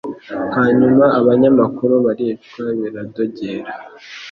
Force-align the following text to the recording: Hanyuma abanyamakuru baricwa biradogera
Hanyuma 0.55 1.05
abanyamakuru 1.19 1.93
baricwa 2.05 2.63
biradogera 2.79 3.71